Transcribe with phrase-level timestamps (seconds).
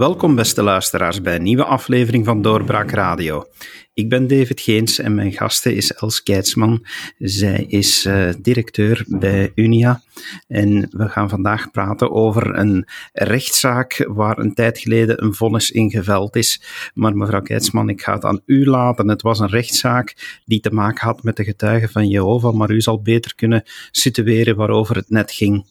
[0.00, 3.44] Welkom, beste luisteraars, bij een nieuwe aflevering van Doorbraak Radio.
[3.94, 6.86] Ik ben David Geens en mijn gaste is Els Keitsman.
[7.18, 10.02] Zij is uh, directeur bij Unia.
[10.48, 15.90] En we gaan vandaag praten over een rechtszaak waar een tijd geleden een vonnis in
[15.90, 16.62] geveld is.
[16.94, 19.08] Maar mevrouw Keitsman, ik ga het aan u laten.
[19.08, 22.80] Het was een rechtszaak die te maken had met de getuigen van Jehovah, maar u
[22.80, 25.66] zal beter kunnen situeren waarover het net ging.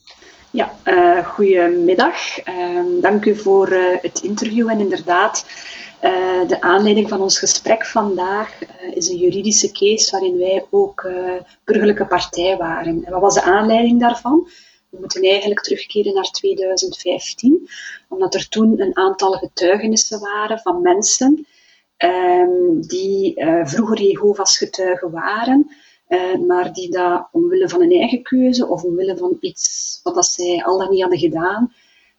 [0.52, 2.48] Ja, uh, goedemiddag.
[2.48, 4.68] Uh, dank u voor uh, het interview.
[4.68, 5.46] En inderdaad,
[6.02, 8.58] uh, de aanleiding van ons gesprek vandaag
[8.94, 11.08] is een juridische case waarin wij ook
[11.64, 13.04] burgerlijke partij waren.
[13.04, 14.48] En wat was de aanleiding daarvan?
[14.88, 17.68] We moeten eigenlijk terugkeren naar 2015,
[18.08, 21.46] omdat er toen een aantal getuigenissen waren van mensen
[21.98, 23.34] um, die
[23.64, 25.70] vroeger Jehovah's getuigen waren
[26.10, 30.26] uh, maar die dat omwille van een eigen keuze of omwille van iets wat dat
[30.26, 31.74] zij al dan niet hadden gedaan,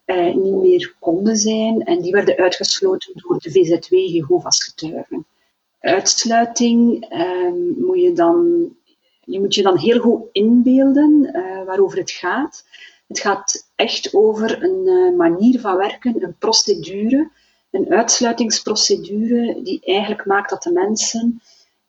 [0.06, 1.82] uh, niet meer konden zijn.
[1.82, 5.26] En die werden uitgesloten door de VZW Jehovah's getuigen.
[5.80, 8.68] Uitsluiting um, moet je dan,
[9.24, 12.64] je moet je dan heel goed inbeelden uh, waarover het gaat.
[13.06, 17.30] Het gaat echt over een manier van werken, een procedure,
[17.70, 21.40] een uitsluitingsprocedure die eigenlijk maakt dat de mensen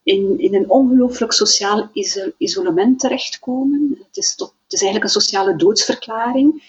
[0.03, 1.89] in, in een ongelooflijk sociaal
[2.37, 3.97] isolement terechtkomen.
[4.07, 6.63] Het is, tot, het is eigenlijk een sociale doodsverklaring,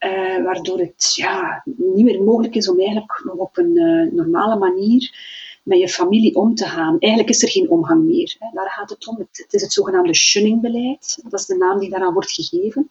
[0.00, 4.56] uh, waardoor het ja, niet meer mogelijk is om eigenlijk nog op een uh, normale
[4.56, 5.30] manier
[5.62, 6.98] met je familie om te gaan.
[6.98, 8.36] Eigenlijk is er geen omgang meer.
[8.38, 8.48] Hè.
[8.52, 9.16] Daar gaat het om.
[9.16, 11.18] Het, het is het zogenaamde shunningbeleid.
[11.22, 12.90] Dat is de naam die daaraan wordt gegeven.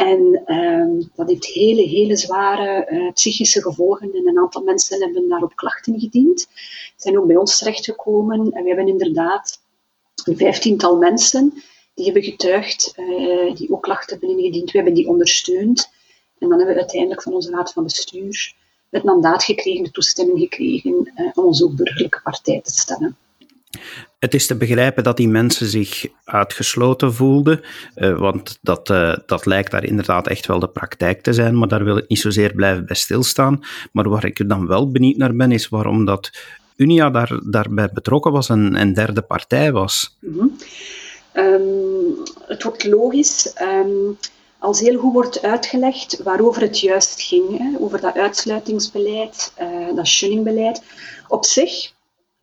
[0.00, 4.12] En uh, dat heeft hele, hele zware uh, psychische gevolgen.
[4.14, 6.46] En een aantal mensen hebben daarop klachten gediend.
[6.96, 8.52] Zijn ook bij ons terechtgekomen.
[8.52, 9.60] En we hebben inderdaad
[10.24, 11.62] een vijftiental mensen
[11.94, 14.70] die hebben getuigd, uh, die ook klachten hebben ingediend.
[14.70, 15.90] We hebben die ondersteund.
[16.38, 18.54] En dan hebben we uiteindelijk van onze raad van bestuur
[18.90, 23.16] het mandaat gekregen, de toestemming gekregen uh, om ons ook burgerlijke partij te stellen.
[24.18, 27.60] Het is te begrijpen dat die mensen zich uitgesloten voelden,
[27.96, 31.68] uh, want dat, uh, dat lijkt daar inderdaad echt wel de praktijk te zijn, maar
[31.68, 33.60] daar wil ik niet zozeer blijven bij stilstaan.
[33.92, 36.30] Maar waar ik dan wel benieuwd naar ben, is waarom dat
[36.76, 40.16] Unia daar, daarbij betrokken was en een derde partij was.
[40.20, 40.56] -hmm.
[41.34, 43.54] um, het wordt logisch.
[43.62, 44.18] Um,
[44.58, 50.06] als heel goed wordt uitgelegd waarover het juist ging, hè, over dat uitsluitingsbeleid, uh, dat
[50.06, 50.82] shunningbeleid.
[51.28, 51.92] Op zich,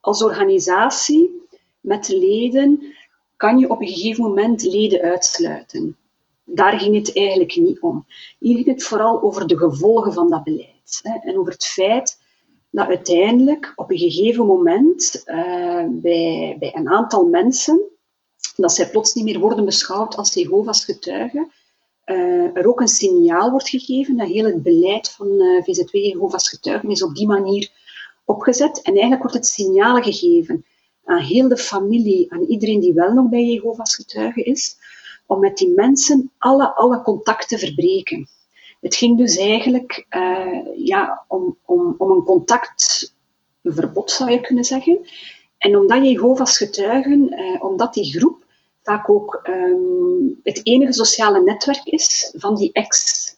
[0.07, 1.47] als organisatie,
[1.79, 2.95] met de leden
[3.35, 5.97] kan je op een gegeven moment leden uitsluiten.
[6.43, 8.05] Daar ging het eigenlijk niet om.
[8.39, 10.99] Hier ging het vooral over de gevolgen van dat beleid.
[11.01, 12.21] Hè, en over het feit
[12.69, 17.81] dat uiteindelijk op een gegeven moment uh, bij, bij een aantal mensen,
[18.55, 21.51] dat zij plots niet meer worden beschouwd als Jehovah's getuigen,
[22.05, 26.49] uh, er ook een signaal wordt gegeven dat heel het beleid van uh, VZW Jehovah's
[26.49, 27.71] getuigen is op die manier
[28.27, 28.81] opgezet.
[28.81, 30.65] En eigenlijk wordt het signaal gegeven
[31.05, 34.75] aan heel de familie, aan iedereen die wel nog bij Jehovah's getuige is,
[35.25, 38.27] om met die mensen alle, alle contacten te verbreken.
[38.81, 44.99] Het ging dus eigenlijk uh, ja, om, om, om een contactverbod, zou je kunnen zeggen.
[45.57, 48.45] En omdat Jehovah's getuigen, uh, omdat die groep
[48.83, 52.69] vaak ook um, het enige sociale netwerk is van die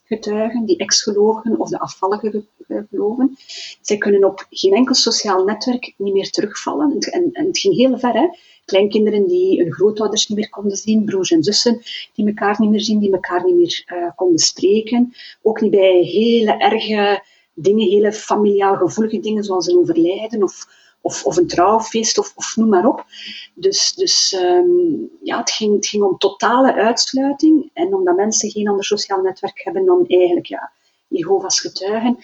[0.09, 2.44] ex-getuigen, die ex-gelovigen of de afvallige
[2.90, 3.38] gelovigen.
[3.81, 6.97] Zij kunnen op geen enkel sociaal netwerk niet meer terugvallen.
[7.00, 8.28] En, en het ging heel ver, hè.
[8.66, 11.81] Kleinkinderen die hun grootouders niet meer konden zien, broers en zussen
[12.14, 15.14] die elkaar niet meer zien, die elkaar niet meer uh, konden spreken.
[15.42, 20.68] Ook niet bij hele erge dingen, hele familiaal gevoelige dingen zoals een overlijden of
[21.02, 23.06] of, of een trouwfeest, of, of noem maar op.
[23.54, 27.70] Dus, dus um, ja, het ging, het ging om totale uitsluiting.
[27.74, 30.72] En omdat mensen geen ander sociaal netwerk hebben dan eigenlijk ja,
[31.08, 32.18] Jehovah's getuigen,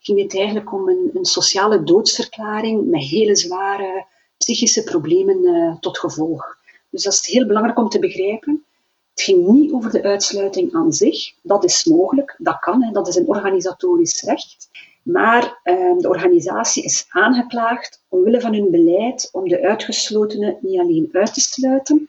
[0.00, 4.06] ging het eigenlijk om een, een sociale doodsverklaring met hele zware
[4.36, 6.56] psychische problemen uh, tot gevolg.
[6.90, 8.64] Dus dat is heel belangrijk om te begrijpen.
[9.10, 11.32] Het ging niet over de uitsluiting aan zich.
[11.42, 14.68] Dat is mogelijk, dat kan, hè, dat is een organisatorisch recht.
[15.10, 21.08] Maar uh, de organisatie is aangeklaagd omwille van hun beleid om de uitgeslotenen niet alleen
[21.12, 22.08] uit te sluiten,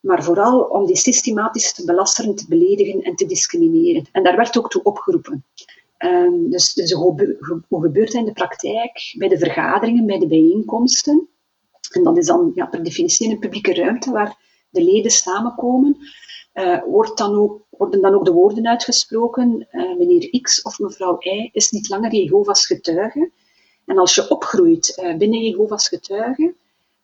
[0.00, 4.08] maar vooral om die systematisch te belasteren, te beledigen en te discrimineren.
[4.12, 5.44] En daar werd ook toe opgeroepen.
[5.98, 7.36] Um, dus, dus hoe,
[7.68, 9.14] gebeurt dat in de praktijk?
[9.18, 11.28] Bij de vergaderingen, bij de bijeenkomsten.
[11.90, 14.36] En dat is dan ja, per definitie een publieke ruimte waar
[14.70, 15.96] de leden samenkomen.
[16.54, 21.16] Uh, wordt dan ook worden dan ook de woorden uitgesproken, uh, meneer X of mevrouw
[21.18, 23.30] Y is niet langer Jehovah's getuige.
[23.86, 26.56] En als je opgroeit uh, binnen Jehovah's getuigen,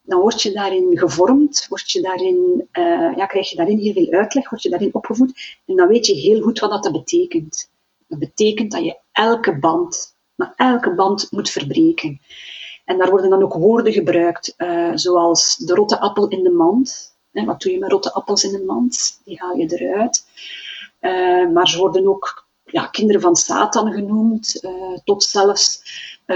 [0.03, 2.69] dan word je daarin gevormd, word je daarin,
[3.17, 6.15] ja, krijg je daarin heel veel uitleg, word je daarin opgevoed en dan weet je
[6.15, 7.71] heel goed wat dat betekent.
[8.09, 12.21] Dat betekent dat je elke band maar elke band moet verbreken.
[12.85, 14.55] En daar worden dan ook woorden gebruikt,
[14.95, 17.16] zoals de rotte appel in de mand.
[17.45, 19.21] Wat doe je met rotte appels in de mand?
[19.25, 20.25] Die haal je eruit.
[21.01, 25.83] Uh, maar ze worden ook ja, kinderen van Satan genoemd, uh, tot zelfs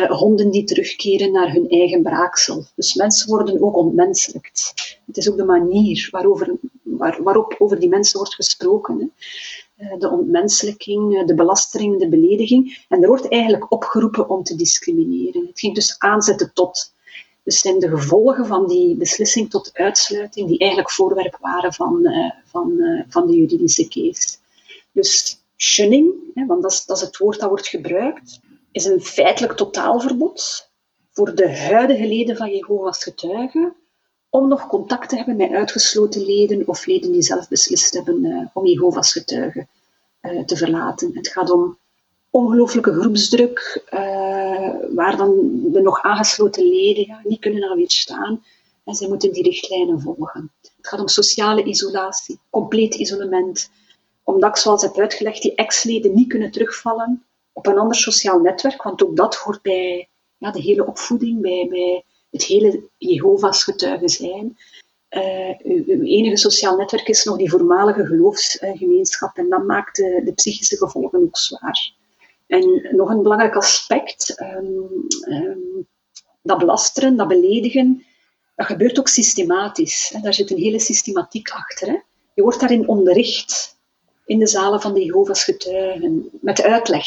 [0.09, 2.65] honden die terugkeren naar hun eigen braaksel.
[2.75, 4.73] Dus mensen worden ook ontmenselijkt.
[5.07, 8.99] Het is ook de manier waarover, waar, waarop over die mensen wordt gesproken.
[8.99, 9.07] Hè.
[9.81, 12.85] Eh, de ontmenselijking, eh, de belastering, de belediging.
[12.89, 15.47] En er wordt eigenlijk opgeroepen om te discrimineren.
[15.47, 16.95] Het ging dus aanzetten tot.
[17.45, 22.31] Dus zijn de gevolgen van die beslissing tot uitsluiting, die eigenlijk voorwerp waren van, uh,
[22.45, 24.37] van, uh, van de juridische case.
[24.93, 28.41] Dus shunning, hè, want dat is, dat is het woord dat wordt gebruikt,
[28.73, 30.69] is een feitelijk totaalverbod
[31.11, 33.75] voor de huidige leden van Jehovah's getuigen
[34.29, 38.47] om nog contact te hebben met uitgesloten leden of leden die zelf beslist hebben uh,
[38.53, 39.69] om Jehovah's getuigen
[40.47, 41.11] te verlaten.
[41.15, 41.79] Het gaat om
[42.31, 44.01] ongelooflijke groepsdruk, uh,
[44.95, 48.45] waar dan de nog aangesloten leden ja, niet kunnen aan weerstaan.
[48.85, 50.53] En zij moeten die richtlijnen volgen.
[50.63, 53.71] Het gaat om sociale isolatie, compleet isolement.
[54.23, 58.83] Omdat ik, zoals heb uitgelegd, die ex-leden niet kunnen terugvallen op een ander sociaal netwerk,
[58.83, 64.09] want ook dat hoort bij ja, de hele opvoeding, bij, bij het hele Jehovah's getuigen
[64.09, 64.59] zijn.
[65.11, 70.77] Uh, uw, enige sociaal netwerk is nog die voormalige geloofsgemeenschap en dat maakt de psychische
[70.77, 71.99] gevolgen ook zwaar.
[72.51, 75.87] En nog een belangrijk aspect, um, um,
[76.43, 78.05] dat belasteren, dat beledigen,
[78.57, 80.11] dat gebeurt ook systematisch.
[80.15, 80.21] Hè.
[80.21, 81.89] Daar zit een hele systematiek achter.
[81.89, 81.97] Hè.
[82.35, 83.79] Je wordt daarin onderricht
[84.27, 87.07] in de zalen van de Jehovah's getuigen, met uitleg,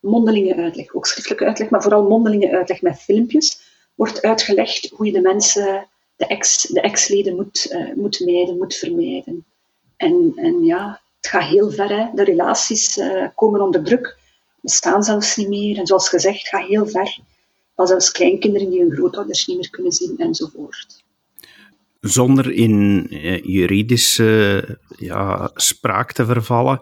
[0.00, 3.60] mondelinge uitleg, ook schriftelijke uitleg, maar vooral mondelinge uitleg met filmpjes,
[3.94, 8.74] wordt uitgelegd hoe je de mensen, de, ex, de ex-leden moet, uh, moet mijden, moet
[8.74, 9.44] vermijden.
[9.96, 12.10] En, en ja, het gaat heel ver.
[12.14, 14.18] De relaties uh, komen onder druk,
[14.62, 15.78] bestaan zelfs niet meer.
[15.78, 17.18] En zoals gezegd, gaat heel ver.
[17.74, 21.04] Al zelfs kleinkinderen die hun grootouders niet meer kunnen zien enzovoort.
[22.00, 26.80] Zonder in uh, juridische ja, spraak te vervallen,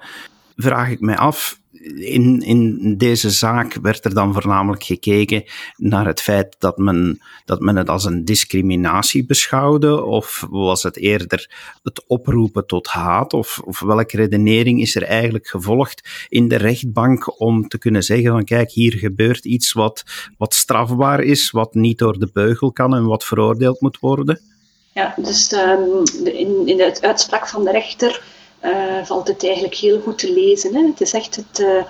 [0.61, 1.61] vraag ik mij af,
[1.97, 5.45] in, in deze zaak werd er dan voornamelijk gekeken
[5.77, 10.97] naar het feit dat men, dat men het als een discriminatie beschouwde, of was het
[10.97, 11.51] eerder
[11.83, 17.41] het oproepen tot haat, of, of welke redenering is er eigenlijk gevolgd in de rechtbank
[17.41, 20.05] om te kunnen zeggen van kijk, hier gebeurt iets wat,
[20.39, 24.41] wat strafbaar is, wat niet door de beugel kan en wat veroordeeld moet worden?
[24.95, 30.01] Ja, dus um, in, in het uitspraak van de rechter uh, valt het eigenlijk heel
[30.01, 30.75] goed te lezen.
[30.75, 30.87] Hè.
[30.87, 31.85] Het is echt het uh,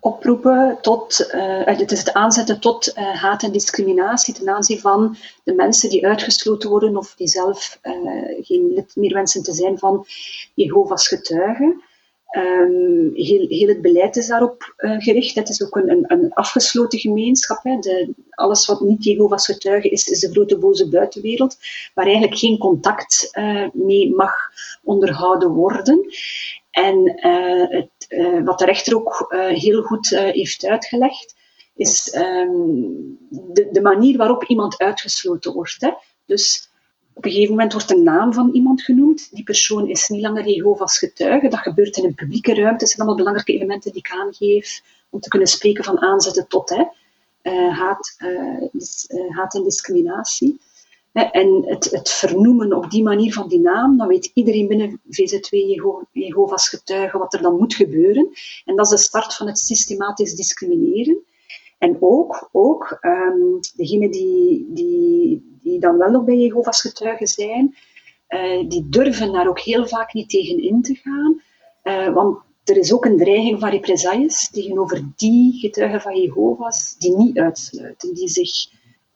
[0.00, 5.52] oproepen tot, uh, het is het aanzetten tot haat en discriminatie ten aanzien van de
[5.52, 7.78] mensen die uitgesloten worden of die zelf
[8.40, 10.06] geen lid meer wensen te zijn van
[10.54, 11.82] Jehovah's getuigen.
[12.36, 15.34] Um, heel, heel, het beleid is daarop uh, gericht.
[15.34, 17.62] Het is ook een, een, een afgesloten gemeenschap.
[17.62, 17.78] Hè.
[17.78, 21.56] De, alles wat niet Jehovah's getuige is, is de grote boze buitenwereld,
[21.94, 24.34] waar eigenlijk geen contact uh, mee mag
[24.82, 26.06] onderhouden worden.
[26.70, 31.34] En uh, het, wat de rechter ook heel goed heeft uitgelegd,
[31.74, 35.76] is um, de, de, manier waarop iemand uitgesloten wordt.
[35.78, 35.90] Hè.
[36.26, 36.70] Dus
[37.16, 39.28] op een gegeven moment wordt de naam van iemand genoemd.
[39.32, 41.48] Die persoon is niet langer Jehovah's getuige.
[41.48, 42.78] Dat gebeurt in een publieke ruimte.
[42.78, 46.68] Dat zijn allemaal belangrijke elementen die ik aangeef om te kunnen spreken van aanzetten tot
[46.68, 46.84] hè.
[47.42, 48.16] Uh, haat,
[48.72, 50.60] dis, uh, haat en discriminatie.
[51.12, 55.48] En het, het, vernoemen op die manier van die naam, dan weet iedereen binnen VZ2
[55.48, 58.28] Jeho Jehovah's getuigen wat er dan moet gebeuren.
[58.64, 61.18] En dat is de start van het systematisch discrimineren.
[61.78, 65.25] En ook, ook um, degenen die, die, die
[65.86, 67.76] dan wel nog bij Jehovah's getuigen zijn,
[68.28, 71.42] uh, die durven daar ook heel vaak niet tegen in te gaan.
[71.84, 77.16] Uh, want er is ook een dreiging van represailles tegenover die getuigen van Jehovah's die
[77.16, 78.50] niet uitsluiten, die zich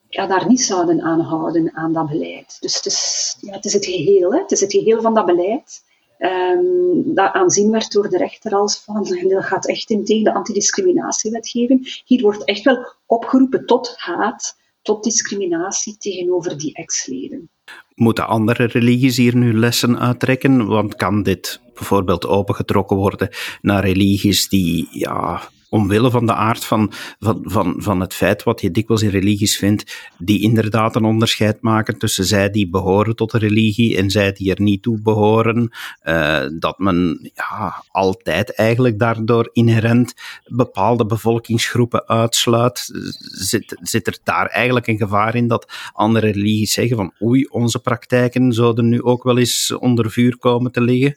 [0.08, 2.56] ja, daar niet zouden aanhouden aan dat beleid.
[2.60, 4.38] Dus het is, ja, het, is het geheel, hè?
[4.38, 5.82] het is het geheel van dat beleid
[6.20, 10.34] um, dat aanzien werd door de rechter als van, dat gaat echt in tegen de
[10.34, 12.02] antidiscriminatiewetgeving.
[12.04, 14.56] Hier wordt echt wel opgeroepen tot haat,
[14.90, 17.50] tot discriminatie tegenover die ex-leden.
[17.94, 20.66] Moeten andere religies hier nu lessen uittrekken?
[20.66, 23.28] Want kan dit bijvoorbeeld opengetrokken worden
[23.60, 28.60] naar religies die ja, omwille van de aard van, van, van, van het feit wat
[28.60, 33.30] je dikwijls in religies vindt, die inderdaad een onderscheid maken tussen zij die behoren tot
[33.30, 35.70] de religie en zij die er niet toe behoren.
[36.04, 40.14] Uh, dat men ja, altijd eigenlijk daardoor inherent
[40.46, 42.90] bepaalde bevolkingsgroepen uitsluit.
[43.18, 47.78] Zit, zit er daar eigenlijk een gevaar in dat andere religies zeggen van oei, onze
[47.78, 51.16] praktijken zouden nu ook wel eens onder vuur komen te liggen?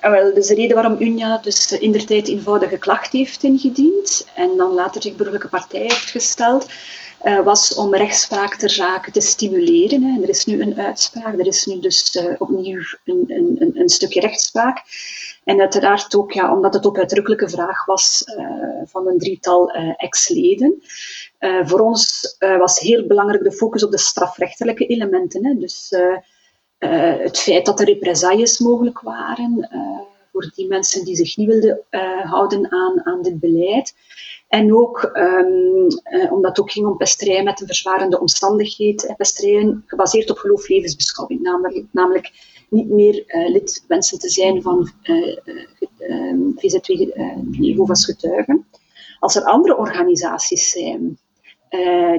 [0.00, 4.56] Wel, dus de reden waarom UNIA dus in der tijd eenvoudige klacht heeft ingediend en
[4.56, 6.66] dan later zich burgerlijke partij heeft gesteld,
[7.24, 10.22] uh, was om rechtspraak ter zake te stimuleren.
[10.22, 14.20] Er is nu een uitspraak, er is nu dus uh, opnieuw een, een, een, stukje
[14.20, 14.82] rechtspraak.
[15.44, 18.46] En uiteraard ook ja, omdat het op uitdrukkelijke vraag was uh,
[18.84, 20.82] van een drietal ex-leden.
[21.62, 25.46] voor ons was heel belangrijk de focus op de strafrechtelijke elementen.
[25.46, 25.54] Hè.
[25.58, 25.90] Dus
[26.88, 29.68] het feit dat er represailles mogelijk waren
[30.32, 31.84] voor die mensen die zich niet wilden
[32.22, 33.94] houden aan, aan dit beleid.
[34.48, 39.14] En ook uh, omdat het ook ging om pesterij met een verzwarende omstandigheid.
[39.16, 41.40] Pesterijen gebaseerd op geloof levensbeschouwing.
[41.40, 42.30] Namelijk, namelijk
[42.70, 45.38] niet meer lid wensen te zijn van uh,
[46.56, 46.90] VZW
[47.50, 48.66] Jehovah's getuigen.
[49.18, 51.18] Als er andere organisaties zijn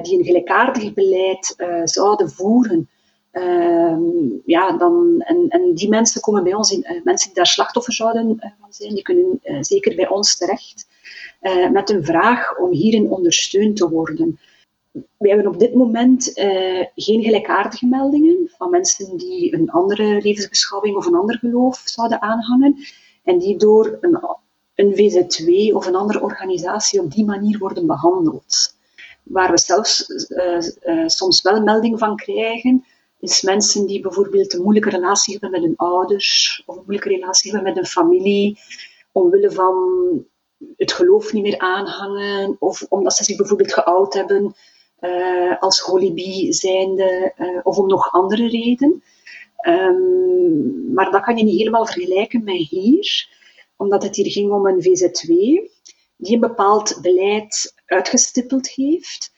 [0.02, 1.54] die een gelijkaardig beleid
[1.84, 2.88] zouden voeren,
[3.34, 4.02] ehm,
[4.44, 8.54] ja, dan, en, en, die mensen komen bij ons, in, mensen die daar slachtoffer zouden
[8.60, 10.86] van zijn, die kunnen zeker bij ons terecht.
[11.72, 14.38] Met een vraag om hierin ondersteund te worden.
[14.92, 16.32] We hebben op dit moment
[16.94, 22.76] geen gelijkaardige meldingen van mensen die een andere levensbeschouwing of een ander geloof zouden aanhangen
[23.24, 24.18] en die door een,
[24.74, 28.76] een VZW of een andere organisatie op die manier worden behandeld.
[29.22, 30.06] Waar we zelfs
[31.06, 32.84] soms wel melding van krijgen,
[33.24, 37.52] is mensen die bijvoorbeeld een moeilijke relatie hebben met hun ouders of een moeilijke relatie
[37.52, 38.58] hebben met een familie,
[39.12, 39.74] omwille van
[40.76, 44.54] het geloof niet meer aanhangen, of omdat ze zich bijvoorbeeld geoud hebben
[45.00, 49.02] uh, als holibi zijnde, uh, of om nog andere reden.
[49.68, 53.28] Um, maar dat kan je niet helemaal vergelijken met hier,
[53.76, 55.28] omdat het hier ging om een VZW
[56.16, 59.32] die een bepaald beleid uitgestippeld heeft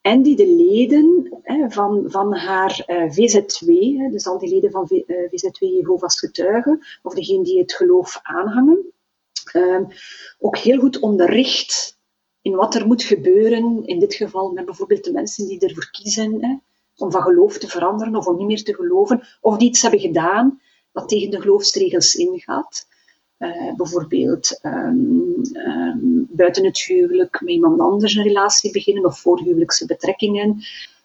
[0.00, 1.29] en die de leden
[1.68, 3.68] van, van haar VZW,
[3.98, 4.90] hè, dus al die leden van v,
[5.30, 8.92] VZW Jehovah's getuigen, of degene die het geloof aanhangen,
[9.52, 9.84] Ehm,
[10.38, 11.98] ook heel goed onderricht
[12.42, 13.86] in wat er moet gebeuren.
[13.86, 16.62] In dit geval met bijvoorbeeld de mensen die ervoor kiezen
[16.96, 20.00] om van geloof te veranderen of om niet meer te geloven, of die iets hebben
[20.00, 20.60] gedaan
[20.92, 22.88] dat tegen de geloofsregels ingaat.
[23.38, 29.86] Uh, bijvoorbeeld um, um, buiten het huwelijk met iemand anders een relatie beginnen of voorhuwelijkse
[29.86, 30.62] betrekkingen.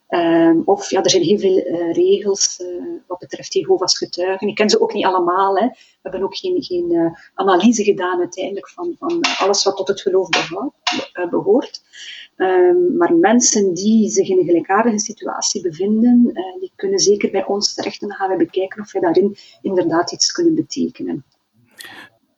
[0.10, 4.48] Um, of ja, er zijn heel veel uh, regels uh, wat betreft Jehovah's getuigen.
[4.48, 5.58] Ik ken ze ook niet allemaal.
[5.58, 5.68] Hè.
[5.68, 10.02] We hebben ook geen, geen uh, analyse gedaan uiteindelijk van, van alles wat tot het
[10.02, 10.30] geloof
[11.30, 11.82] behoort.
[12.38, 17.74] Um, maar mensen die zich in een gelijkaardige situatie bevinden, die kunnen zeker bij ons
[17.74, 21.26] terecht en dan gaan we bekijken of we daarin inderdaad iets kunnen betekenen.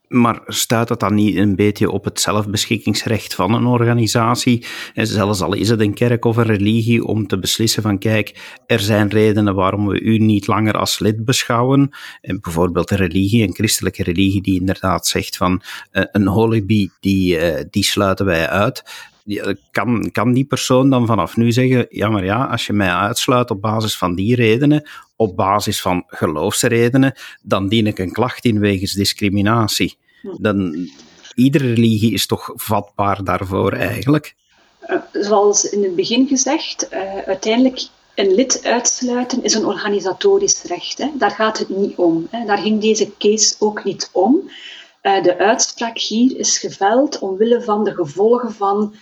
[0.07, 4.65] Maar staat dat dan niet een beetje op het zelfbeschikkingsrecht van een organisatie?
[4.93, 8.57] En zelfs al is het een kerk of een religie, om te beslissen van kijk,
[8.65, 11.89] er zijn redenen waarom we u niet langer als lid beschouwen.
[12.21, 15.61] En bijvoorbeeld een religie, een christelijke religie, die inderdaad zegt van
[15.91, 18.83] uh, een holibi, die, die sluiten wij uit
[19.71, 23.51] kan, kan die persoon dan vanaf nu zeggen: ja, maar ja, als je mij uitsluit
[23.51, 28.59] op basis van die redenen, op basis van geloofsredenen, dan dien ik een klacht in
[28.59, 29.97] wegens discriminatie.
[30.21, 30.41] Hm.
[30.41, 30.89] Dan,
[31.37, 34.35] iedere religie is toch vatbaar daarvoor eigenlijk?
[34.79, 40.97] Eh, zoals in het begin gezegd, uh, uiteindelijk een lid uitsluiten is een organisatorisch recht.
[40.97, 41.09] Hè.
[41.13, 42.27] Daar gaat het niet om.
[42.31, 42.45] Hè.
[42.45, 44.49] Daar ging deze case ook niet om.
[45.03, 48.95] Uh, de uitspraak hier is geveld omwille van de gevolgen van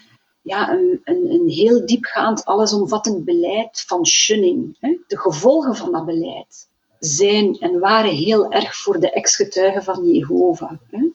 [0.45, 4.77] ja, een, een, een heel diepgaand, allesomvattend beleid van shunning.
[4.79, 4.97] Hè.
[5.07, 6.67] De gevolgen van dat beleid
[6.99, 10.71] zijn en waren heel erg voor de ex-getuigen van Jehovah.
[10.89, 11.09] Hè.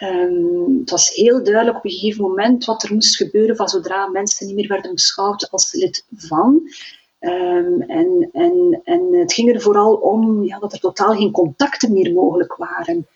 [0.00, 4.06] Um, het was heel duidelijk op een gegeven moment wat er moest gebeuren van zodra
[4.06, 6.60] mensen niet meer werden beschouwd als lid van.
[7.20, 11.92] Um, en, en, en het ging er vooral om ja, dat er totaal geen contacten
[11.92, 13.06] meer mogelijk waren.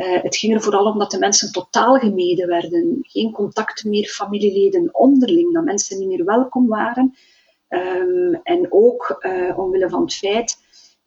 [0.00, 2.98] Uh, het ging er vooral om dat de mensen totaal gemeden werden.
[3.02, 7.14] Geen contacten meer, familieleden onderling, dat mensen niet meer welkom waren.
[7.68, 10.56] Um, en ook uh, omwille van het feit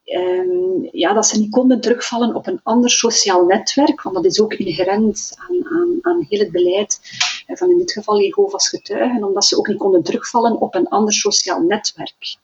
[0.05, 4.41] um, ja, dat ze niet konden terugvallen op een ander sociaal netwerk, want dat is
[4.41, 6.99] ook inherent aan, aan, aan heel het beleid
[7.47, 10.87] uh, van in dit geval Jehovah's getuigen, omdat ze ook niet konden terugvallen op een
[10.87, 12.37] ander sociaal netwerk.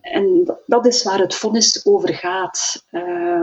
[0.00, 2.84] En dat is waar het vonnis over gaat.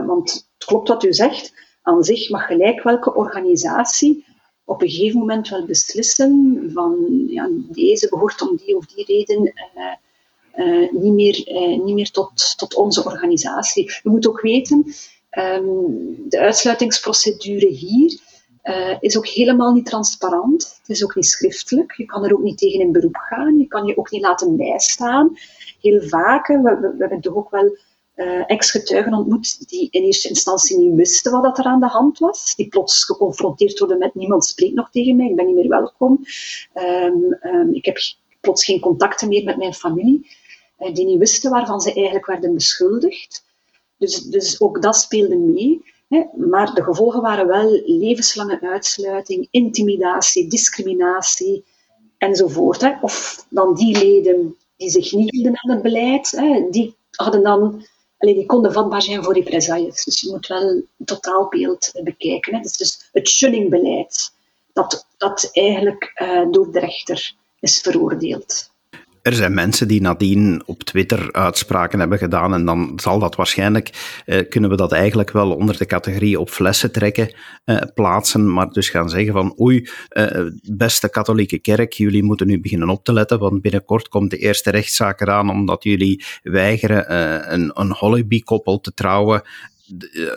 [0.06, 4.24] want het klopt wat u zegt aan zich mag gelijk welke organisatie
[4.64, 9.52] op een gegeven moment wel beslissen van ja, deze behoort om die of die reden
[9.76, 13.84] uh, uh, niet meer, uh, niet meer tot, tot onze organisatie.
[14.02, 14.94] Je moet ook weten,
[15.30, 18.20] um, de uitsluitingsprocedure hier
[19.00, 20.78] is ook helemaal niet transparant.
[20.78, 21.96] Het is ook niet schriftelijk.
[21.96, 23.58] Je kan er ook niet tegen in beroep gaan.
[23.58, 25.36] Je kan je ook niet laten bijstaan.
[25.80, 27.76] Heel vaak, we, we, we hebben toch ook wel
[28.46, 32.54] ex-getuigen ontmoet die in eerste instantie niet wisten wat er aan de hand was.
[32.56, 36.24] Die plots geconfronteerd worden met niemand spreekt nog tegen mij, ik ben niet meer welkom.
[36.74, 37.96] Um, um, ik heb
[38.40, 40.30] plots geen contacten meer met mijn familie.
[40.78, 43.44] Uh, die niet wisten waarvan ze eigenlijk werden beschuldigd.
[43.96, 45.84] Dus, dus ook dat speelde mee.
[46.08, 46.24] Hè.
[46.36, 51.64] Maar de gevolgen waren wel levenslange uitsluiting, intimidatie, discriminatie
[52.18, 52.80] enzovoort.
[52.80, 52.92] Hè.
[53.00, 57.86] Of dan die leden die zich niet hielden aan het beleid, hè, die hadden dan
[58.20, 60.04] Alleen die konden vatbaar zijn voor represailles.
[60.04, 62.54] Dus je moet wel het totaalbeeld bekijken.
[62.54, 62.60] Hè.
[62.60, 64.32] Dus, dus het shunningbeleid,
[64.72, 68.69] dat, dat eigenlijk uh, door de rechter is veroordeeld.
[69.22, 74.22] Er zijn mensen die nadien op Twitter uitspraken hebben gedaan en dan zal dat waarschijnlijk,
[74.24, 77.34] eh, kunnen we dat eigenlijk wel onder de categorie op flessen trekken
[77.64, 82.60] eh, plaatsen, maar dus gaan zeggen van oei, eh, beste katholieke kerk, jullie moeten nu
[82.60, 87.52] beginnen op te letten, want binnenkort komt de eerste rechtszaak eraan omdat jullie weigeren eh,
[87.52, 89.42] een, een Hollyby-koppel te trouwen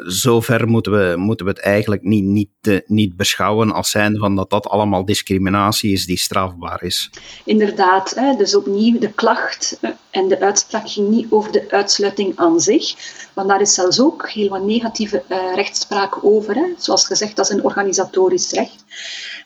[0.06, 4.36] zover moeten we, moeten we het eigenlijk niet, niet, uh, niet beschouwen als zijnde van
[4.36, 7.10] dat dat allemaal discriminatie is die strafbaar is.
[7.46, 12.60] Inderdaad, dus opnieuw de klacht eh, en de uitspraak ging niet over de uitsluiting aan
[12.60, 12.96] zich,
[13.34, 15.24] want daar is zelfs ook heel wat negatieve
[15.56, 16.74] rechtspraak over.
[16.78, 18.84] Zoals gezegd, dat is een organisatorisch recht.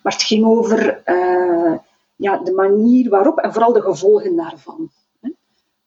[0.04, 1.02] Maar het ging over
[2.16, 4.92] ja, de manier waarop en vooral de gevolgen daarvan.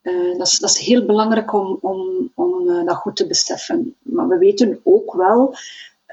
[0.03, 3.95] Uh, dat, is, dat, is, heel belangrijk om, om, om uh, dat goed te beseffen.
[4.03, 5.55] Maar we weten ook wel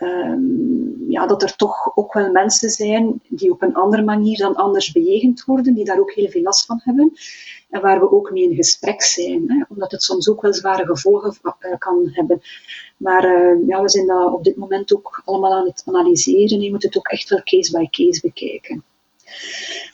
[0.01, 4.55] um, ja, dat er toch ook wel mensen zijn die op een andere manier dan
[4.55, 7.13] anders bejegend worden, die daar ook heel veel last van hebben.
[7.69, 10.85] En waar we ook mee in gesprek zijn, hè, omdat het soms ook wel zware
[10.85, 12.41] gevolgen uh, kan hebben.
[12.97, 13.23] Maar
[13.67, 16.61] ja, we zijn dat op dit moment ook allemaal aan het analyseren.
[16.61, 18.83] Je moet het ook echt wel case by case bekijken.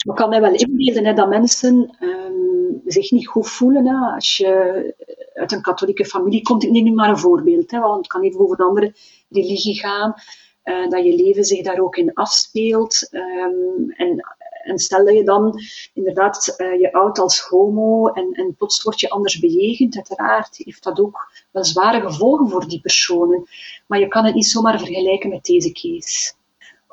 [0.06, 3.88] Maar kan mij wel inbeelden hè, dat mensen um, zich niet goed voelen.
[3.88, 4.94] Hè, als je
[5.34, 8.24] uit een katholieke familie komt, ik neem nu maar een voorbeeld, hè, want het kan
[8.24, 8.94] even over een andere
[9.30, 10.14] religie gaan,
[10.64, 13.10] uh, dat je leven zich daar ook in afspeelt.
[13.12, 14.26] Um, en,
[14.64, 15.60] en stel dat je dan
[15.94, 20.84] inderdaad uh, je oud als homo en, en plots word je anders bejegend, uiteraard heeft
[20.84, 23.48] dat ook wel zware gevolgen voor die personen.
[23.88, 26.34] Maar je kan het niet zomaar vergelijken met deze case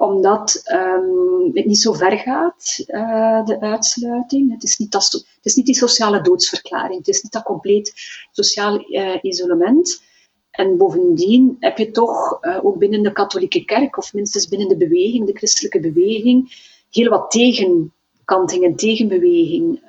[0.00, 4.52] omdat um, het niet zo ver gaat, uh, de uitsluiting.
[4.52, 6.98] Het is, niet dat, het is niet die sociale doodsverklaring.
[6.98, 7.92] Het is niet dat compleet
[8.32, 10.02] sociaal uh, isolement.
[10.50, 14.76] En bovendien heb je toch uh, ook binnen de katholieke kerk, of minstens binnen de
[14.76, 16.52] beweging, de christelijke beweging,
[16.90, 19.80] heel wat tegenkantingen, tegenbeweging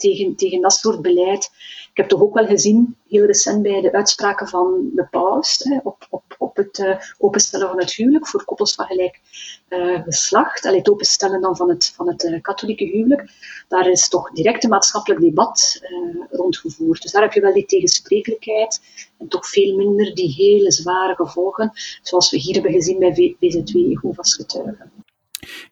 [0.00, 1.50] tegen, tegen dat soort beleid.
[1.90, 5.78] Ik heb toch ook wel gezien, heel recent bij de uitspraken van de paus, hè,
[5.82, 9.20] op, op, op het uh, openstellen van het huwelijk voor koppels van gelijk
[9.68, 13.30] uh, geslacht, en het openstellen dan van het, van het uh, katholieke huwelijk,
[13.68, 15.80] daar is toch direct een maatschappelijk debat
[16.30, 17.02] rondgevoerd.
[17.02, 18.80] Dus daar heb je wel die tegensprekelijkheid
[19.18, 23.72] en toch veel minder die hele zware gevolgen, zoals we hier hebben gezien bij VZ2
[23.72, 24.99] Jehovah's getuigen.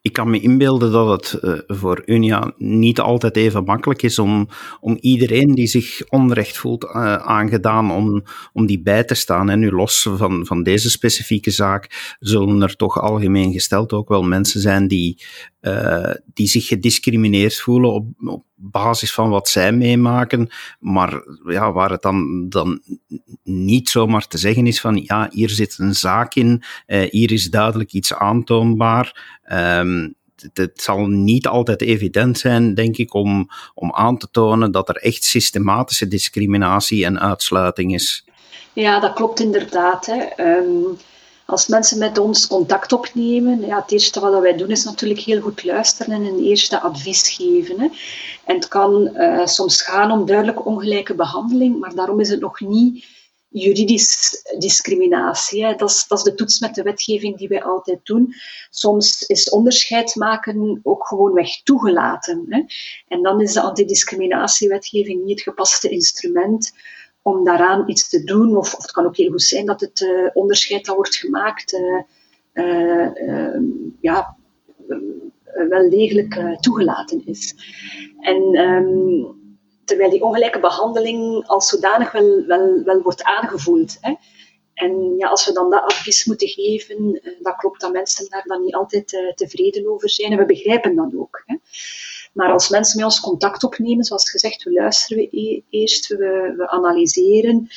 [0.01, 4.49] Ik kan me inbeelden dat het uh, voor Unia niet altijd even makkelijk is om,
[4.81, 9.51] om iedereen die zich onrecht voelt uh, aangedaan, om, om die bij te staan.
[9.51, 14.23] En nu los van, van deze specifieke zaak zullen er toch algemeen gesteld ook wel
[14.23, 15.23] mensen zijn die,
[15.69, 22.03] uh, die zich gediscrimineerd voelen op, basis van wat zij meemaken, maar ja, waar het
[22.03, 22.83] dan, dan
[23.45, 27.51] niet zomaar te zeggen is van ja, hier zit een zaak in, uh, hier is
[27.51, 29.39] duidelijk iets aantoonbaar.
[29.53, 30.17] Um,
[30.53, 34.97] het, zal niet altijd evident zijn, denk ik, om, om aan te tonen dat er
[34.97, 38.25] echt systematische discriminatie en uitsluiting is.
[38.73, 40.07] Ja, dat klopt inderdaad.
[40.07, 40.45] Hè.
[40.57, 40.97] Um,
[41.51, 45.41] als mensen met ons contact opnemen, ja, het eerste wat wij doen is natuurlijk heel
[45.41, 47.81] goed luisteren en een eerste advies geven.
[47.81, 47.89] Hè.
[48.45, 52.61] En het kan uh, soms gaan om duidelijk ongelijke behandeling, maar daarom is het nog
[52.61, 53.05] niet
[53.49, 55.77] juridisch discriminatie.
[55.77, 58.35] Dat, is, dat is de toets met de wetgeving die wij altijd doen.
[58.71, 62.45] Soms is onderscheid maken ook gewoonweg toegelaten.
[62.49, 62.63] Hè.
[63.09, 66.73] En dan is de antidiscriminatiewetgeving niet het gepaste instrument
[67.29, 68.57] om daaraan iets te doen.
[68.57, 71.73] Of, of het kan ook heel goed zijn dat het uh, onderscheid dat wordt gemaakt
[71.73, 72.03] uh,
[72.53, 73.61] uh,
[74.01, 74.37] ja,
[75.69, 77.55] wel degelijk toegelaten is.
[78.21, 79.37] En um,
[79.85, 83.97] terwijl die ongelijke behandeling als zodanig wel, wel, wel wordt aangevoeld.
[84.01, 84.15] Hè.
[84.75, 88.63] En ja, als we dan dat advies moeten geven, dat klopt dat mensen daar dan
[88.63, 90.33] niet altijd tevreden over zijn.
[90.33, 91.43] En we begrijpen dat ook.
[91.47, 91.57] Hè.
[92.39, 96.55] Maar als mensen met ons contact opnemen, zoals gezegd, we luisteren we e-, eerst, we,
[96.57, 97.69] we analyseren.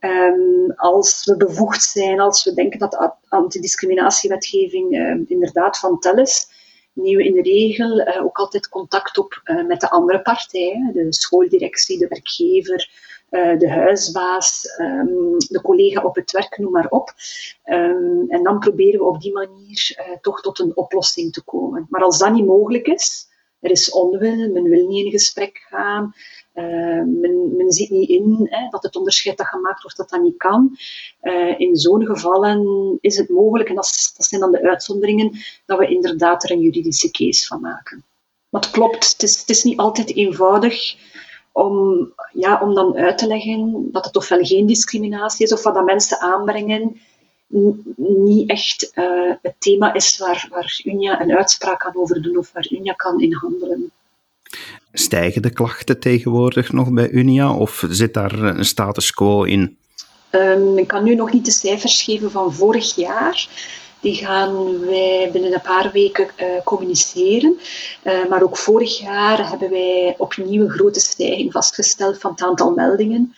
[0.00, 6.14] Um, als we bevoegd zijn, als we denken dat de antidiscriminatiewetgeving uh, inderdaad van tel
[6.14, 6.48] is,
[6.92, 11.98] nemen we in de regel ook altijd contact op met de andere partijen, de schooldirectie,
[11.98, 12.90] de werkgever,
[13.58, 17.14] de huisbaas, ehm, de collega op het werk, noem maar op.
[17.62, 21.86] Ehm, en dan proberen we op die manier toch tot een oplossing te komen.
[21.90, 23.34] Maar als dat niet mogelijk is,
[23.66, 26.14] er is onwil, men wil niet in gesprek gaan,
[26.54, 30.22] uh, men, men, ziet niet in hè, dat het onderscheid dat gemaakt wordt, dat dat
[30.22, 30.76] niet kan.
[31.22, 35.32] Uh, in zo'n gevallen is het mogelijk, en dat, dat, zijn dan de uitzonderingen,
[35.66, 38.04] dat we inderdaad er een juridische case van maken.
[38.48, 40.96] Maar het klopt, het is, het is niet altijd eenvoudig
[41.52, 45.74] om, ja, om dan uit te leggen dat het ofwel geen discriminatie is, of wat
[45.74, 47.00] dat mensen aanbrengen
[47.96, 52.52] niet echt uh, het thema is waar, waar Unia een uitspraak kan over doen of
[52.52, 53.90] waar Unia kan in handelen.
[54.92, 59.76] Stijgen de klachten tegenwoordig nog bij Unia of zit daar een status quo in?
[60.30, 63.48] Um, ik kan nu nog niet de cijfers geven van vorig jaar.
[64.00, 67.58] Die gaan wij binnen een paar weken uh, communiceren.
[68.04, 72.74] Uh, maar ook vorig jaar hebben wij opnieuw een grote stijging vastgesteld van het aantal
[72.74, 73.34] meldingen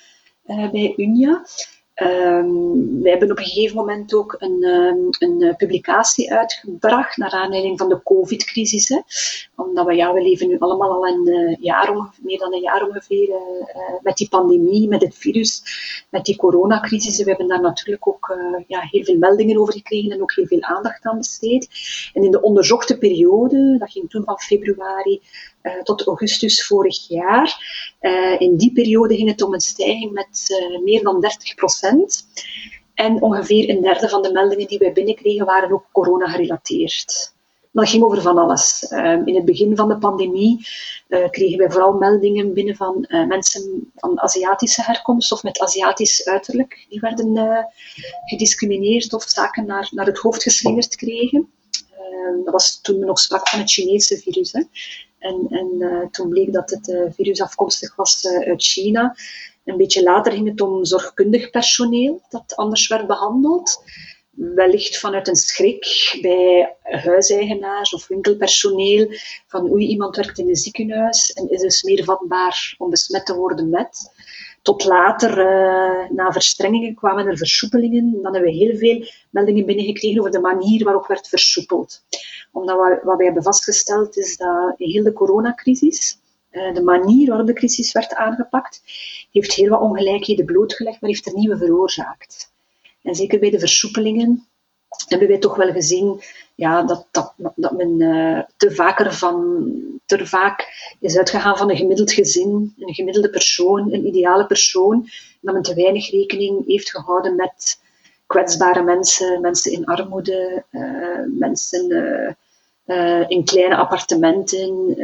[0.46, 1.44] bij Unia.
[2.02, 7.30] Um, wij hebben op een gegeven moment ook een, um, een uh, publicatie uitgebracht naar
[7.30, 9.02] aanleiding van de COVID-crisis.
[9.56, 12.86] Omdat we, ja, we leven nu allemaal al een uh, jaar, meer dan een jaar
[12.86, 13.36] ongeveer uh,
[14.02, 15.62] met die pandemie, met het virus,
[16.10, 17.18] met die coronacrisis.
[17.22, 20.62] We hebben daar natuurlijk ook ja, heel veel meldingen over gekregen en ook heel veel
[20.62, 21.68] aandacht aan besteed.
[22.12, 25.20] En in de onderzochte periode, dat ging toen van februari
[25.68, 27.62] uh, tot augustus vorig jaar.
[28.00, 32.26] Uh, in die periode ging het om een stijging met uh, meer dan 30 procent.
[32.94, 37.36] En ongeveer een derde van de meldingen die wij binnenkregen waren ook corona-gerelateerd.
[37.70, 38.82] Maar dat ging over van alles.
[39.24, 40.66] in het begin van de pandemie
[41.30, 46.86] kregen wij vooral meldingen binnen van mensen van Aziatische herkomst of met Aziatisch uiterlijk.
[46.88, 47.66] Die werden
[48.24, 51.52] gediscrimineerd of zaken naar, naar het hoofd geslingerd kregen.
[52.44, 54.52] dat was toen we nog sprak van het Chinese virus.
[54.52, 54.62] Hè.
[55.18, 59.16] En, en uh, toen bleek dat het uh, virus afkomstig was uh, uit China.
[59.64, 63.82] Een beetje later ging het om zorgkundig personeel dat anders werd behandeld.
[64.30, 69.08] Wellicht vanuit een schrik bij huiseigenaars of winkelpersoneel
[69.46, 73.34] van oei, iemand werkt in een ziekenhuis en is dus meer vatbaar om besmet te
[73.34, 74.10] worden met.
[74.62, 78.22] Tot later, uh, na verstrengingen, kwamen er versoepelingen.
[78.22, 82.02] Dan hebben we heel veel meldingen binnengekregen over de manier waarop werd versoepeld.
[82.52, 86.18] Omdat wat, wij hebben vastgesteld is dat heel de coronacrisis,
[86.50, 88.82] uh, de manier waarop de crisis werd aangepakt,
[89.30, 92.52] heeft heel wat ongelijkheden blootgelegd, maar heeft er nieuwe veroorzaakt.
[93.02, 94.47] En zeker bij de versoepelingen
[95.08, 96.20] hebben wij toch wel gezien
[96.58, 99.64] ja, dat, dat, dat men uh, te, vaker van,
[100.06, 100.68] te vaak
[101.00, 105.08] is uitgegaan van een gemiddeld gezin, een gemiddelde persoon, een ideale persoon.
[105.40, 107.80] Dat men te weinig rekening heeft gehouden met
[108.26, 111.90] kwetsbare mensen, mensen in armoede, uh, mensen
[112.86, 114.94] uh, in kleine appartementen,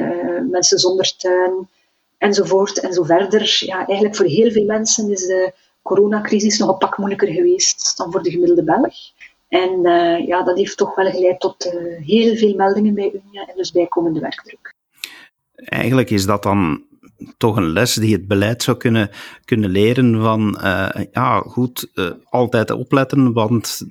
[0.50, 1.68] mensen zonder tuin,
[2.18, 3.56] enzovoort en zo verder.
[3.66, 8.12] Ja, eigenlijk voor heel veel mensen is de coronacrisis nog een pak moeilijker geweest dan
[8.12, 8.94] voor de gemiddelde Belg.
[9.54, 11.72] En uh, ja, dat heeft toch wel geleid tot uh,
[12.06, 14.74] heel veel meldingen bij Unia en dus bijkomende werkdruk.
[15.54, 16.82] Eigenlijk is dat dan
[17.36, 19.10] toch een les die het beleid zou kunnen,
[19.44, 21.88] kunnen leren van, uh, ja, goed,
[22.30, 23.82] altijd opletten, want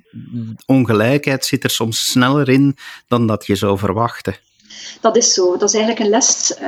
[0.66, 2.76] ongelijkheid zit er soms sneller in
[3.08, 4.36] dan dat je zou verwachten.
[5.00, 5.56] Dat is zo.
[5.56, 6.58] Dat is eigenlijk een les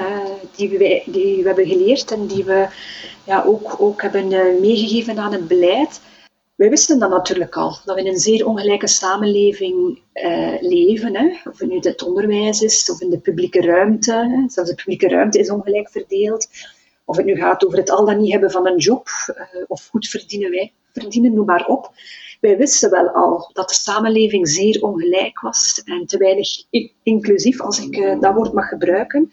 [0.57, 2.67] die, we, die we hebben geleerd en die we
[3.25, 4.29] ja, ook, ook hebben
[4.61, 6.01] meegegeven aan het beleid.
[6.57, 11.17] Wij wisten dat natuurlijk al, dat we in een zeer ongelijke samenleving uh, leven.
[11.17, 11.51] Hè.
[11.51, 14.13] Of het nu het onderwijs is, of in de publieke ruimte.
[14.13, 14.49] Hè.
[14.49, 16.49] Zelfs de publieke ruimte is ongelijk verdeeld.
[17.05, 19.89] Of het nu gaat over het al dan niet hebben van een job, uh, of
[19.91, 21.91] goed verdienen wij, verdienen, noem maar op.
[22.41, 26.49] Wij wisten wel al dat de samenleving zeer ongelijk was en te weinig
[27.03, 29.33] inclusief, als ik uh, dat woord mag gebruiken.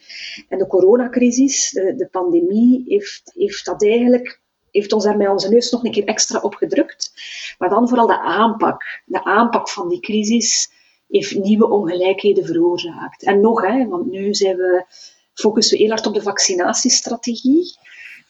[0.49, 4.41] En de coronacrisis, de, de pandemie, heeft, heeft dat eigenlijk
[4.79, 7.13] heeft ons daarmee onze neus nog een keer extra opgedrukt.
[7.57, 9.01] Maar dan vooral de aanpak.
[9.05, 10.71] De aanpak van die crisis
[11.07, 13.23] heeft nieuwe ongelijkheden veroorzaakt.
[13.23, 14.85] En nog, hè, want nu zijn we,
[15.33, 17.77] focussen we heel hard op de vaccinatiestrategie.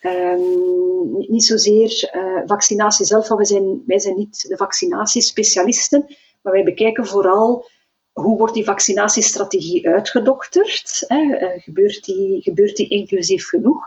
[0.02, 6.06] Um, niet zozeer uh, vaccinatie zelf, want wij zijn, wij zijn niet de vaccinatiespecialisten,
[6.42, 7.70] maar wij bekijken vooral
[8.12, 11.04] hoe wordt die vaccinatiestrategie uitgedokterd.
[11.08, 11.22] Hè?
[11.22, 13.86] Uh, gebeurt, die, gebeurt die inclusief genoeg?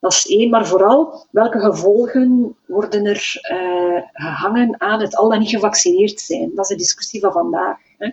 [0.00, 5.38] Dat is één, maar vooral welke gevolgen worden er uh, gehangen aan het al dan
[5.38, 6.50] niet gevaccineerd zijn.
[6.54, 7.78] Dat is de discussie van vandaag.
[7.98, 8.10] Hè.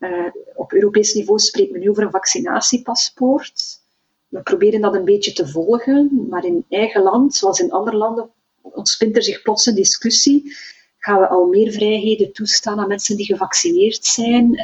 [0.00, 3.80] Uh, op Europees niveau spreekt men nu over een vaccinatiepaspoort.
[4.28, 8.30] We proberen dat een beetje te volgen, maar in eigen land, zoals in andere landen,
[8.62, 10.56] ontspint er zich plots een discussie.
[10.98, 14.54] gaan we al meer vrijheden toestaan aan mensen die gevaccineerd zijn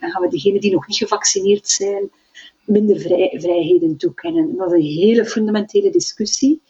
[0.00, 2.10] en gaan we degenen die nog niet gevaccineerd zijn
[2.64, 4.56] minder vrij, vrijheden toekennen.
[4.56, 6.62] Dat is een hele fundamentele discussie.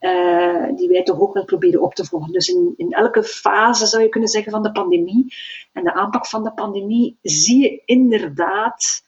[0.00, 2.32] Uh, die wij toch ook wel proberen op te volgen.
[2.32, 5.34] Dus in, in elke fase, zou je kunnen zeggen, van de pandemie
[5.72, 9.04] en de aanpak van de pandemie, zie je inderdaad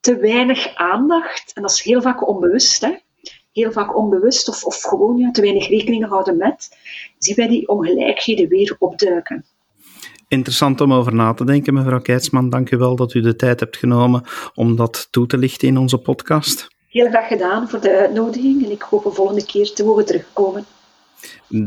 [0.00, 1.52] te weinig aandacht.
[1.52, 2.96] En dat is heel vaak onbewust, hè?
[3.52, 6.78] heel vaak onbewust of, of gewoon ja, te weinig rekening houden met,
[7.18, 9.44] zien wij die ongelijkheden weer opduiken.
[10.28, 12.50] Interessant om over na te denken, mevrouw Keitsman.
[12.50, 14.22] Dank u wel dat u de tijd hebt genomen
[14.54, 16.68] om dat toe te lichten in onze podcast.
[16.88, 20.64] Heel graag gedaan voor de uitnodiging en ik hoop een volgende keer te mogen terugkomen.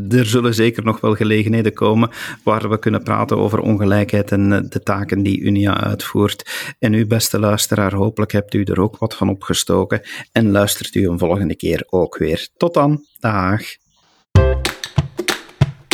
[0.09, 2.09] Er zullen zeker nog wel gelegenheden komen
[2.43, 6.73] waar we kunnen praten over ongelijkheid en eh, de taken die Unia uitvoert.
[6.79, 11.07] En u, beste luisteraar, hopelijk hebt u er ook wat van opgestoken en luistert u
[11.07, 12.47] een volgende keer ook weer.
[12.57, 13.61] Tot dan, dag.